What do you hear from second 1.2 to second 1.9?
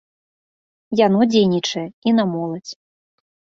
дзейнічае